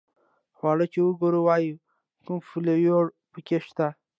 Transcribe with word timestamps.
خواړه 0.57 0.85
چې 0.93 0.99
وګوري 1.01 1.39
وایي 1.43 1.71
کوم 2.25 2.39
فلېور 2.49 3.05
په 3.31 3.39
کې 3.47 3.57
شته. 3.65 3.87